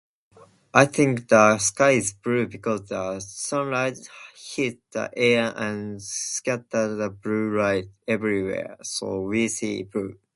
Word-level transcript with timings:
I 0.73 0.85
think 0.87 1.27
the 1.29 1.59
sky's 1.59 2.11
blue 2.11 2.47
because 2.47 2.87
the 2.87 3.19
sunrise 3.19 4.09
hits 4.35 4.81
the 4.93 5.11
air 5.15 5.53
and 5.55 6.01
scatters 6.01 6.97
the 6.97 7.11
blue 7.11 7.55
light 7.61 7.89
everywhere, 8.07 8.77
so 8.81 9.21
we 9.21 9.47
see 9.47 9.83
blue. 9.83 10.17